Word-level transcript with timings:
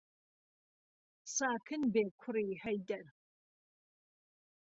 ساکن 1.35 1.81
بێ 1.93 2.03
کوڕی 2.21 2.49
ههيدەر 2.63 3.05